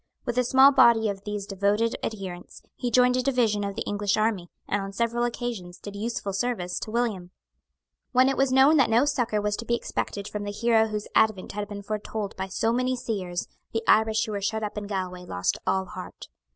[0.25, 4.17] With a small body of these devoted adherents, he joined a division of the English
[4.17, 7.29] army, and on several occasions did useful service to William.
[8.11, 11.07] When it was known that no succour was to be expected from the hero whose
[11.13, 14.87] advent had been foretold by so many seers, the Irish who were shut up in
[14.87, 16.29] Galway lost all heart.